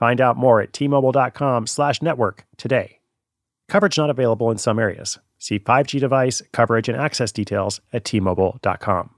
Find 0.00 0.18
out 0.18 0.38
more 0.38 0.62
at 0.62 0.72
tmobile.com 0.72 1.66
slash 1.66 2.00
network 2.00 2.46
today. 2.56 3.00
Coverage 3.68 3.98
not 3.98 4.08
available 4.08 4.50
in 4.50 4.56
some 4.56 4.78
areas. 4.78 5.18
See 5.38 5.58
5G 5.58 6.00
device, 6.00 6.42
coverage, 6.52 6.88
and 6.88 6.98
access 6.98 7.30
details 7.30 7.82
at 7.92 8.04
tmobile.com. 8.04 9.10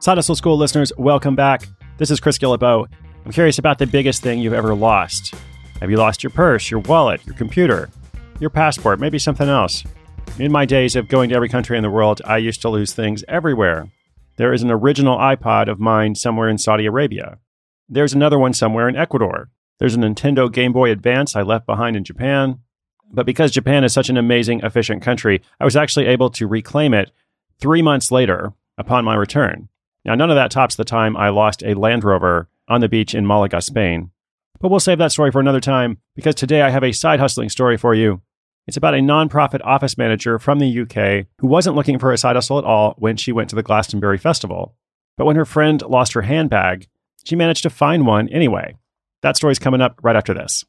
Side 0.00 0.18
Hustle 0.18 0.34
School 0.34 0.58
listeners, 0.58 0.92
welcome 0.98 1.36
back. 1.36 1.68
This 1.98 2.10
is 2.10 2.18
Chris 2.18 2.38
Guillebeau. 2.38 2.86
I'm 3.24 3.32
curious 3.32 3.58
about 3.58 3.78
the 3.78 3.86
biggest 3.86 4.20
thing 4.20 4.40
you've 4.40 4.52
ever 4.52 4.74
lost. 4.74 5.32
Have 5.80 5.90
you 5.92 5.96
lost 5.96 6.24
your 6.24 6.30
purse, 6.30 6.70
your 6.72 6.80
wallet, 6.80 7.24
your 7.24 7.36
computer, 7.36 7.88
your 8.40 8.50
passport, 8.50 8.98
maybe 8.98 9.18
something 9.18 9.48
else? 9.48 9.84
In 10.36 10.50
my 10.50 10.64
days 10.64 10.96
of 10.96 11.06
going 11.06 11.28
to 11.30 11.36
every 11.36 11.48
country 11.48 11.76
in 11.76 11.84
the 11.84 11.90
world, 11.90 12.20
I 12.24 12.38
used 12.38 12.60
to 12.62 12.68
lose 12.68 12.92
things 12.92 13.22
everywhere. 13.28 13.88
There 14.34 14.52
is 14.52 14.64
an 14.64 14.70
original 14.72 15.16
iPod 15.16 15.68
of 15.68 15.78
mine 15.78 16.16
somewhere 16.16 16.48
in 16.48 16.58
Saudi 16.58 16.86
Arabia. 16.86 17.38
There's 17.88 18.14
another 18.14 18.36
one 18.36 18.52
somewhere 18.52 18.88
in 18.88 18.96
Ecuador. 18.96 19.50
There's 19.78 19.94
a 19.94 19.98
Nintendo 19.98 20.52
Game 20.52 20.72
Boy 20.72 20.90
Advance 20.90 21.36
I 21.36 21.42
left 21.42 21.66
behind 21.66 21.94
in 21.94 22.02
Japan. 22.02 22.58
But 23.12 23.26
because 23.26 23.52
Japan 23.52 23.84
is 23.84 23.92
such 23.92 24.08
an 24.08 24.16
amazing, 24.16 24.58
efficient 24.64 25.02
country, 25.02 25.40
I 25.60 25.64
was 25.64 25.76
actually 25.76 26.06
able 26.06 26.30
to 26.30 26.48
reclaim 26.48 26.94
it 26.94 27.12
three 27.60 27.80
months 27.80 28.10
later 28.10 28.54
upon 28.76 29.04
my 29.04 29.14
return. 29.14 29.68
Now, 30.04 30.16
none 30.16 30.30
of 30.30 30.36
that 30.36 30.50
tops 30.50 30.74
the 30.74 30.84
time 30.84 31.16
I 31.16 31.28
lost 31.28 31.62
a 31.62 31.74
Land 31.74 32.02
Rover 32.02 32.48
on 32.66 32.80
the 32.80 32.88
beach 32.88 33.14
in 33.14 33.24
Malaga, 33.24 33.62
Spain. 33.62 34.10
But 34.60 34.72
we'll 34.72 34.80
save 34.80 34.98
that 34.98 35.12
story 35.12 35.30
for 35.30 35.38
another 35.38 35.60
time 35.60 35.98
because 36.16 36.34
today 36.34 36.62
I 36.62 36.70
have 36.70 36.82
a 36.82 36.90
side 36.90 37.20
hustling 37.20 37.50
story 37.50 37.76
for 37.76 37.94
you 37.94 38.20
it's 38.66 38.76
about 38.76 38.94
a 38.94 38.98
nonprofit 38.98 39.60
office 39.64 39.98
manager 39.98 40.38
from 40.38 40.58
the 40.58 40.80
UK 40.80 41.26
who 41.38 41.46
wasn't 41.46 41.76
looking 41.76 41.98
for 41.98 42.12
a 42.12 42.18
side 42.18 42.36
hustle 42.36 42.58
at 42.58 42.64
all 42.64 42.94
when 42.98 43.16
she 43.16 43.32
went 43.32 43.50
to 43.50 43.56
the 43.56 43.62
Glastonbury 43.62 44.18
Festival. 44.18 44.74
But 45.16 45.26
when 45.26 45.36
her 45.36 45.44
friend 45.44 45.82
lost 45.82 46.14
her 46.14 46.22
handbag, 46.22 46.88
she 47.24 47.36
managed 47.36 47.62
to 47.62 47.70
find 47.70 48.06
one 48.06 48.28
anyway. 48.28 48.76
That 49.22 49.36
story's 49.36 49.58
coming 49.58 49.80
up 49.80 49.98
right 50.02 50.16
after 50.16 50.34
this. 50.34 50.64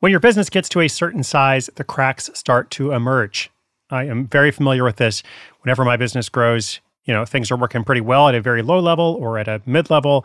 When 0.00 0.10
your 0.10 0.20
business 0.20 0.50
gets 0.50 0.68
to 0.70 0.80
a 0.80 0.88
certain 0.88 1.22
size, 1.22 1.70
the 1.76 1.84
cracks 1.84 2.30
start 2.34 2.70
to 2.72 2.92
emerge. 2.92 3.50
I 3.90 4.04
am 4.04 4.26
very 4.26 4.50
familiar 4.50 4.84
with 4.84 4.96
this. 4.96 5.22
Whenever 5.62 5.84
my 5.84 5.96
business 5.96 6.28
grows, 6.28 6.80
you 7.04 7.14
know, 7.14 7.24
things 7.24 7.50
are 7.50 7.56
working 7.56 7.84
pretty 7.84 8.00
well 8.00 8.28
at 8.28 8.34
a 8.34 8.40
very 8.40 8.62
low 8.62 8.80
level 8.80 9.16
or 9.20 9.38
at 9.38 9.48
a 9.48 9.62
mid 9.66 9.90
level, 9.90 10.24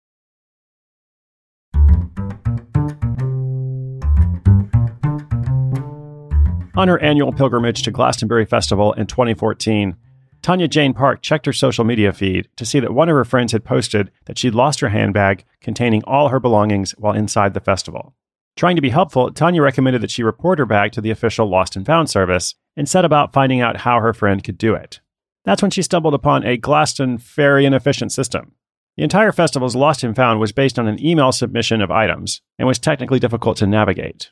On 6.81 6.87
her 6.87 6.99
annual 7.03 7.31
pilgrimage 7.31 7.83
to 7.83 7.91
Glastonbury 7.91 8.43
Festival 8.43 8.93
in 8.93 9.05
2014, 9.05 9.95
Tanya 10.41 10.67
Jane 10.67 10.95
Park 10.95 11.21
checked 11.21 11.45
her 11.45 11.53
social 11.53 11.83
media 11.83 12.11
feed 12.11 12.49
to 12.55 12.65
see 12.65 12.79
that 12.79 12.91
one 12.91 13.07
of 13.07 13.15
her 13.15 13.23
friends 13.23 13.51
had 13.51 13.63
posted 13.63 14.09
that 14.25 14.39
she'd 14.39 14.55
lost 14.55 14.79
her 14.79 14.89
handbag 14.89 15.45
containing 15.59 16.03
all 16.05 16.29
her 16.29 16.39
belongings 16.39 16.93
while 16.97 17.13
inside 17.13 17.53
the 17.53 17.59
festival. 17.59 18.15
Trying 18.55 18.77
to 18.77 18.81
be 18.81 18.89
helpful, 18.89 19.31
Tanya 19.31 19.61
recommended 19.61 20.01
that 20.01 20.09
she 20.09 20.23
report 20.23 20.57
her 20.57 20.65
bag 20.65 20.91
to 20.93 21.01
the 21.01 21.11
official 21.11 21.47
Lost 21.47 21.75
and 21.75 21.85
Found 21.85 22.09
service 22.09 22.55
and 22.75 22.89
set 22.89 23.05
about 23.05 23.31
finding 23.31 23.61
out 23.61 23.81
how 23.81 23.99
her 23.99 24.11
friend 24.11 24.43
could 24.43 24.57
do 24.57 24.73
it. 24.73 25.01
That's 25.45 25.61
when 25.61 25.69
she 25.69 25.83
stumbled 25.83 26.15
upon 26.15 26.43
a 26.43 26.57
Glaston 26.57 27.19
very 27.19 27.63
inefficient 27.63 28.11
system. 28.11 28.53
The 28.97 29.03
entire 29.03 29.31
festival's 29.31 29.75
Lost 29.75 30.03
and 30.03 30.15
Found 30.15 30.39
was 30.39 30.51
based 30.51 30.79
on 30.79 30.87
an 30.87 30.99
email 30.99 31.31
submission 31.31 31.79
of 31.79 31.91
items 31.91 32.41
and 32.57 32.67
was 32.67 32.79
technically 32.79 33.19
difficult 33.19 33.57
to 33.57 33.67
navigate 33.67 34.31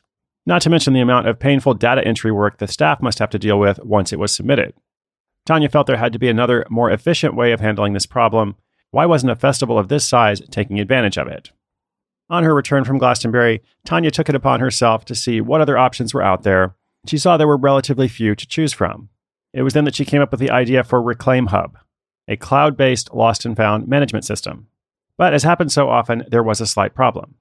not 0.50 0.60
to 0.62 0.68
mention 0.68 0.92
the 0.92 1.00
amount 1.00 1.28
of 1.28 1.38
painful 1.38 1.74
data 1.74 2.04
entry 2.04 2.32
work 2.32 2.58
the 2.58 2.66
staff 2.66 3.00
must 3.00 3.20
have 3.20 3.30
to 3.30 3.38
deal 3.38 3.58
with 3.58 3.78
once 3.84 4.12
it 4.12 4.18
was 4.18 4.34
submitted. 4.34 4.74
Tanya 5.46 5.68
felt 5.68 5.86
there 5.86 5.96
had 5.96 6.12
to 6.12 6.18
be 6.18 6.28
another, 6.28 6.66
more 6.68 6.90
efficient 6.90 7.36
way 7.36 7.52
of 7.52 7.60
handling 7.60 7.92
this 7.92 8.04
problem. 8.04 8.56
Why 8.90 9.06
wasn't 9.06 9.30
a 9.30 9.36
festival 9.36 9.78
of 9.78 9.86
this 9.86 10.04
size 10.04 10.42
taking 10.50 10.80
advantage 10.80 11.16
of 11.16 11.28
it? 11.28 11.52
On 12.28 12.42
her 12.42 12.52
return 12.52 12.82
from 12.82 12.98
Glastonbury, 12.98 13.62
Tanya 13.84 14.10
took 14.10 14.28
it 14.28 14.34
upon 14.34 14.58
herself 14.58 15.04
to 15.04 15.14
see 15.14 15.40
what 15.40 15.60
other 15.60 15.78
options 15.78 16.12
were 16.12 16.22
out 16.22 16.42
there. 16.42 16.74
She 17.06 17.16
saw 17.16 17.36
there 17.36 17.46
were 17.46 17.56
relatively 17.56 18.08
few 18.08 18.34
to 18.34 18.46
choose 18.46 18.72
from. 18.72 19.08
It 19.52 19.62
was 19.62 19.72
then 19.72 19.84
that 19.84 19.94
she 19.94 20.04
came 20.04 20.20
up 20.20 20.32
with 20.32 20.40
the 20.40 20.50
idea 20.50 20.82
for 20.82 21.00
Reclaim 21.00 21.46
Hub, 21.46 21.78
a 22.26 22.36
cloud 22.36 22.76
based 22.76 23.14
lost 23.14 23.46
and 23.46 23.56
found 23.56 23.86
management 23.86 24.24
system. 24.24 24.66
But 25.16 25.32
as 25.32 25.44
happens 25.44 25.74
so 25.74 25.88
often, 25.88 26.24
there 26.28 26.42
was 26.42 26.60
a 26.60 26.66
slight 26.66 26.92
problem. 26.92 27.36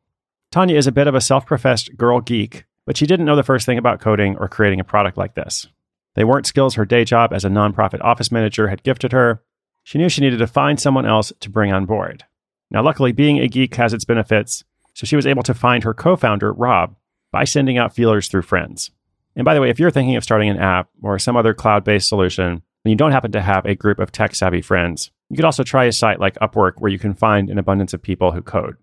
Tanya 0.51 0.77
is 0.77 0.85
a 0.85 0.91
bit 0.91 1.07
of 1.07 1.15
a 1.15 1.21
self 1.21 1.47
professed 1.47 1.97
girl 1.97 2.21
geek 2.21 2.65
but 2.89 2.97
she 2.97 3.05
didn't 3.05 3.27
know 3.27 3.35
the 3.35 3.43
first 3.43 3.67
thing 3.67 3.77
about 3.77 3.99
coding 4.01 4.35
or 4.37 4.47
creating 4.47 4.79
a 4.79 4.83
product 4.83 5.15
like 5.15 5.35
this. 5.35 5.67
They 6.15 6.23
weren't 6.23 6.47
skills 6.47 6.73
her 6.73 6.85
day 6.85 7.03
job 7.05 7.31
as 7.31 7.45
a 7.45 7.47
nonprofit 7.47 8.03
office 8.03 8.31
manager 8.31 8.67
had 8.67 8.81
gifted 8.81 9.11
her. 9.11 9.43
She 9.83 9.99
knew 9.99 10.09
she 10.09 10.21
needed 10.21 10.39
to 10.39 10.47
find 10.47 10.79
someone 10.79 11.05
else 11.05 11.31
to 11.41 11.51
bring 11.51 11.71
on 11.71 11.85
board. 11.85 12.23
Now, 12.71 12.81
luckily, 12.81 13.11
being 13.11 13.37
a 13.37 13.47
geek 13.47 13.75
has 13.75 13.93
its 13.93 14.05
benefits, 14.05 14.63
so 14.95 15.05
she 15.05 15.15
was 15.15 15.27
able 15.27 15.43
to 15.43 15.53
find 15.53 15.83
her 15.83 15.93
co 15.93 16.15
founder, 16.15 16.51
Rob, 16.51 16.95
by 17.31 17.43
sending 17.43 17.77
out 17.77 17.93
feelers 17.93 18.27
through 18.27 18.41
friends. 18.41 18.89
And 19.35 19.45
by 19.45 19.53
the 19.53 19.61
way, 19.61 19.69
if 19.69 19.77
you're 19.77 19.91
thinking 19.91 20.15
of 20.15 20.23
starting 20.23 20.49
an 20.49 20.57
app 20.57 20.89
or 21.03 21.19
some 21.19 21.37
other 21.37 21.53
cloud 21.53 21.83
based 21.83 22.09
solution, 22.09 22.47
and 22.47 22.91
you 22.91 22.95
don't 22.95 23.11
happen 23.11 23.33
to 23.33 23.41
have 23.43 23.67
a 23.67 23.75
group 23.75 23.99
of 23.99 24.11
tech 24.11 24.33
savvy 24.33 24.63
friends, 24.63 25.11
you 25.29 25.35
could 25.35 25.45
also 25.45 25.61
try 25.61 25.85
a 25.85 25.91
site 25.91 26.19
like 26.19 26.39
Upwork 26.39 26.79
where 26.79 26.91
you 26.91 26.97
can 26.97 27.13
find 27.13 27.51
an 27.51 27.59
abundance 27.59 27.93
of 27.93 28.01
people 28.01 28.31
who 28.31 28.41
code. 28.41 28.77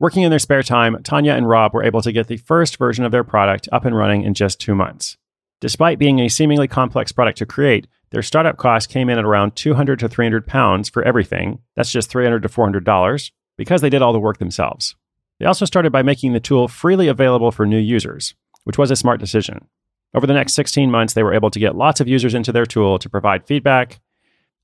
Working 0.00 0.24
in 0.24 0.30
their 0.30 0.40
spare 0.40 0.62
time, 0.62 1.00
Tanya 1.04 1.34
and 1.34 1.48
Rob 1.48 1.72
were 1.72 1.84
able 1.84 2.02
to 2.02 2.12
get 2.12 2.26
the 2.26 2.36
first 2.36 2.78
version 2.78 3.04
of 3.04 3.12
their 3.12 3.22
product 3.22 3.68
up 3.70 3.84
and 3.84 3.96
running 3.96 4.22
in 4.22 4.34
just 4.34 4.60
two 4.60 4.74
months. 4.74 5.16
Despite 5.60 6.00
being 6.00 6.18
a 6.18 6.28
seemingly 6.28 6.66
complex 6.66 7.12
product 7.12 7.38
to 7.38 7.46
create, 7.46 7.86
their 8.10 8.22
startup 8.22 8.56
cost 8.56 8.90
came 8.90 9.08
in 9.08 9.18
at 9.18 9.24
around 9.24 9.54
200 9.54 10.00
to 10.00 10.08
300 10.08 10.46
pounds 10.46 10.88
for 10.88 11.02
everything. 11.04 11.60
That's 11.76 11.92
just 11.92 12.10
300 12.10 12.42
to 12.42 12.48
400 12.48 12.84
dollars 12.84 13.32
because 13.56 13.80
they 13.80 13.90
did 13.90 14.02
all 14.02 14.12
the 14.12 14.20
work 14.20 14.38
themselves. 14.38 14.96
They 15.38 15.46
also 15.46 15.64
started 15.64 15.92
by 15.92 16.02
making 16.02 16.32
the 16.32 16.40
tool 16.40 16.66
freely 16.66 17.06
available 17.06 17.52
for 17.52 17.64
new 17.64 17.78
users, 17.78 18.34
which 18.64 18.78
was 18.78 18.90
a 18.90 18.96
smart 18.96 19.20
decision. 19.20 19.68
Over 20.12 20.26
the 20.26 20.34
next 20.34 20.54
16 20.54 20.90
months, 20.90 21.14
they 21.14 21.22
were 21.22 21.34
able 21.34 21.50
to 21.50 21.58
get 21.60 21.76
lots 21.76 22.00
of 22.00 22.08
users 22.08 22.34
into 22.34 22.52
their 22.52 22.66
tool 22.66 22.98
to 22.98 23.08
provide 23.08 23.46
feedback, 23.46 24.00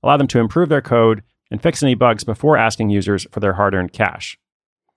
allow 0.02 0.16
them 0.16 0.28
to 0.28 0.38
improve 0.38 0.68
their 0.68 0.82
code, 0.82 1.22
and 1.50 1.62
fix 1.62 1.82
any 1.82 1.94
bugs 1.94 2.24
before 2.24 2.56
asking 2.56 2.90
users 2.90 3.26
for 3.30 3.40
their 3.40 3.54
hard 3.54 3.74
earned 3.74 3.92
cash. 3.92 4.38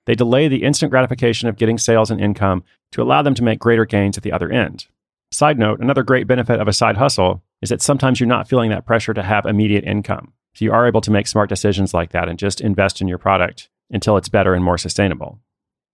They 0.06 0.16
delay 0.16 0.48
the 0.48 0.64
instant 0.64 0.90
gratification 0.90 1.48
of 1.48 1.56
getting 1.56 1.78
sales 1.78 2.12
and 2.12 2.20
income 2.20 2.64
to 2.92 3.02
allow 3.02 3.22
them 3.22 3.34
to 3.36 3.44
make 3.44 3.60
greater 3.60 3.86
gains 3.86 4.18
at 4.18 4.24
the 4.24 4.32
other 4.32 4.52
end. 4.52 4.88
Side 5.32 5.58
note 5.58 5.80
another 5.80 6.04
great 6.04 6.28
benefit 6.28 6.60
of 6.60 6.68
a 6.68 6.74
side 6.74 6.98
hustle 6.98 7.42
is 7.62 7.70
that 7.70 7.82
sometimes 7.82 8.20
you're 8.20 8.28
not 8.28 8.48
feeling 8.48 8.70
that 8.70 8.86
pressure 8.86 9.14
to 9.14 9.24
have 9.24 9.46
immediate 9.46 9.84
income. 9.86 10.34
So 10.54 10.66
you 10.66 10.72
are 10.72 10.88
able 10.88 11.02
to 11.02 11.12
make 11.12 11.28
smart 11.28 11.50
decisions 11.50 11.94
like 11.94 12.12
that 12.12 12.30
and 12.30 12.38
just 12.38 12.62
invest 12.62 13.02
in 13.02 13.08
your 13.08 13.18
product 13.18 13.70
until 13.90 14.18
it's 14.18 14.30
better 14.30 14.54
and 14.54 14.64
more 14.64 14.78
sustainable. 14.78 15.40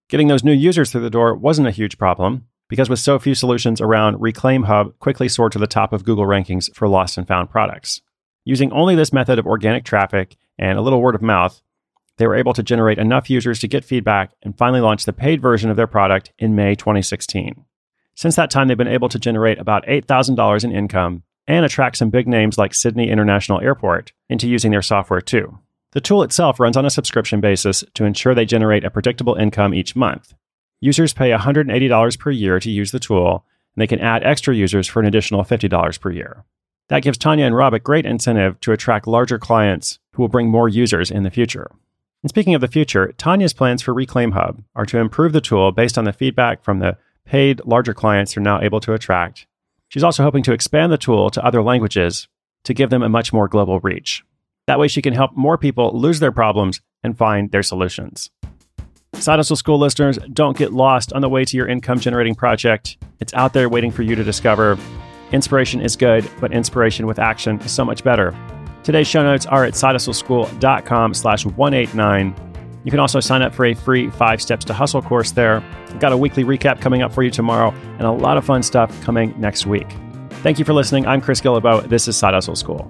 Getting 0.10 0.28
those 0.28 0.44
new 0.44 0.54
users 0.54 0.92
through 0.92 1.02
the 1.02 1.10
door 1.10 1.36
wasn't 1.36 1.68
a 1.68 1.72
huge 1.72 1.98
problem 1.98 2.48
because 2.68 2.90
with 2.90 3.00
so 3.00 3.18
few 3.20 3.36
solutions 3.36 3.80
around, 3.80 4.20
Reclaim 4.20 4.64
Hub 4.64 4.98
quickly 5.00 5.30
soared 5.30 5.52
to 5.54 5.60
the 5.60 5.68
top 5.68 5.94
of 5.94 6.04
Google 6.04 6.26
rankings 6.26 6.74
for 6.74 6.88
lost 6.88 7.18
and 7.18 7.28
found 7.28 7.50
products. 7.50 8.02
Using 8.46 8.72
only 8.72 8.96
this 8.96 9.14
method 9.14 9.40
of 9.40 9.48
organic 9.48 9.86
traffic 9.86 10.36
and 10.58 10.78
a 10.78 10.82
little 10.82 11.02
word 11.02 11.16
of 11.16 11.22
mouth, 11.22 11.62
they 12.20 12.28
were 12.28 12.36
able 12.36 12.54
to 12.54 12.62
generate 12.62 13.00
enough 13.00 13.30
users 13.30 13.60
to 13.60 13.68
get 13.68 13.86
feedback 13.86 14.34
and 14.44 14.58
finally 14.58 14.82
launch 14.82 15.06
the 15.06 15.14
paid 15.14 15.42
version 15.42 15.70
of 15.70 15.78
their 15.78 15.88
product 15.88 16.34
in 16.38 16.54
May 16.54 16.76
2016. 16.76 17.66
Since 18.14 18.36
that 18.36 18.52
time, 18.52 18.68
they've 18.68 18.78
been 18.78 18.90
able 18.90 19.08
to 19.08 19.18
generate 19.18 19.58
about 19.58 19.86
$8,000 19.86 20.64
in 20.66 20.72
income 20.74 21.24
and 21.48 21.64
attract 21.64 21.96
some 21.96 22.10
big 22.10 22.28
names 22.28 22.58
like 22.58 22.74
Sydney 22.74 23.10
International 23.10 23.62
Airport 23.62 24.12
into 24.28 24.50
using 24.50 24.72
their 24.72 24.82
software 24.82 25.22
too. 25.22 25.60
The 25.94 26.02
tool 26.02 26.22
itself 26.22 26.60
runs 26.60 26.76
on 26.76 26.86
a 26.86 26.90
subscription 26.90 27.40
basis 27.40 27.86
to 27.94 28.04
ensure 28.04 28.36
they 28.36 28.46
generate 28.46 28.84
a 28.84 28.92
predictable 28.92 29.36
income 29.36 29.74
each 29.74 29.96
month. 29.96 30.34
Users 30.82 31.14
pay 31.14 31.32
$180 31.32 32.20
per 32.20 32.32
year 32.32 32.60
to 32.60 32.70
use 32.70 32.92
the 32.92 33.00
tool, 33.00 33.46
and 33.76 33.82
they 33.82 33.88
can 33.88 34.02
add 34.02 34.26
extra 34.26 34.54
users 34.54 34.88
for 34.88 35.00
an 35.00 35.08
additional 35.08 35.46
$50 35.46 36.00
per 36.02 36.12
year. 36.12 36.44
That 36.90 37.02
gives 37.02 37.18
Tanya 37.18 37.46
and 37.46 37.56
Rob 37.56 37.74
a 37.74 37.80
great 37.80 38.06
incentive 38.06 38.60
to 38.60 38.74
attract 38.74 39.08
larger 39.08 39.40
clients 39.40 40.00
who 40.14 40.22
will 40.22 40.30
bring 40.30 40.50
more 40.50 40.68
users 40.68 41.10
in 41.10 41.24
the 41.24 41.32
future. 41.32 41.72
And 42.24 42.30
speaking 42.30 42.54
of 42.54 42.62
the 42.62 42.68
future, 42.68 43.14
Tanya's 43.18 43.54
plans 43.54 43.82
for 43.82 43.94
Reclaim 43.94 44.32
Hub 44.32 44.62
are 44.76 44.86
to 44.86 44.98
improve 44.98 45.32
the 45.32 45.42
tool 45.42 45.72
based 45.72 45.98
on 45.98 46.04
the 46.04 46.14
feedback 46.14 46.64
from 46.64 46.80
the 46.80 46.98
paid 47.26 47.62
larger 47.66 47.94
clients 47.94 48.34
they're 48.34 48.44
now 48.44 48.62
able 48.62 48.80
to 48.82 48.94
attract. 48.94 49.46
She's 49.88 50.04
also 50.04 50.24
hoping 50.24 50.44
to 50.44 50.54
expand 50.54 50.92
the 50.92 50.98
tool 50.98 51.30
to 51.30 51.46
other 51.46 51.64
languages 51.64 52.28
to 52.66 52.74
give 52.74 52.90
them 52.90 53.04
a 53.04 53.10
much 53.10 53.32
more 53.32 53.48
global 53.48 53.80
reach. 53.80 54.24
That 54.68 54.80
way, 54.80 54.88
she 54.88 55.02
can 55.02 55.14
help 55.14 55.36
more 55.36 55.58
people 55.58 55.98
lose 55.98 56.20
their 56.20 56.32
problems 56.32 56.82
and 57.04 57.18
find 57.18 57.52
their 57.52 57.64
solutions. 57.64 58.30
Side 59.14 59.38
Hustle 59.38 59.56
School 59.56 59.80
listeners, 59.80 60.20
don't 60.32 60.58
get 60.58 60.74
lost 60.74 61.12
on 61.14 61.22
the 61.22 61.30
way 61.30 61.44
to 61.44 61.58
your 61.58 61.68
income 61.68 62.00
generating 62.00 62.36
project. 62.36 62.98
It's 63.20 63.34
out 63.34 63.54
there 63.54 63.68
waiting 63.70 63.92
for 63.92 64.04
you 64.04 64.16
to 64.16 64.24
discover. 64.24 64.78
Inspiration 65.32 65.82
is 65.82 65.96
good, 65.96 66.30
but 66.40 66.52
inspiration 66.52 67.08
with 67.08 67.18
action 67.18 67.60
is 67.62 67.72
so 67.72 67.84
much 67.84 68.04
better. 68.04 68.36
Today's 68.84 69.08
show 69.08 69.24
notes 69.24 69.46
are 69.46 69.66
at 69.66 69.74
sidehustleschool.com 69.74 71.14
slash 71.14 71.46
189. 71.46 72.36
You 72.86 72.92
can 72.92 73.00
also 73.00 73.20
sign 73.20 73.42
up 73.42 73.54
for 73.54 73.66
a 73.66 73.74
free 73.74 74.10
five 74.10 74.42
steps 74.42 74.64
to 74.66 74.74
hustle 74.74 75.02
course 75.02 75.32
there. 75.32 75.62
I've 75.88 76.00
got 76.00 76.12
a 76.12 76.18
weekly 76.18 76.44
recap 76.44 76.80
coming 76.80 77.02
up 77.02 77.14
for 77.14 77.24
you 77.24 77.30
tomorrow 77.30 77.72
and 77.72 78.04
a 78.04 78.12
lot 78.12 78.38
of 78.38 78.46
fun 78.46 78.64
stuff 78.64 79.00
coming 79.04 79.34
next 79.38 79.66
week. 79.66 79.88
Thank 80.42 80.60
you 80.60 80.66
for 80.66 80.74
listening. 80.74 81.06
I'm 81.06 81.20
Chris 81.20 81.42
Guillebeau. 81.42 81.90
This 81.90 82.08
is 82.08 82.16
Side 82.16 82.34
Hustle 82.34 82.56
School. 82.56 82.90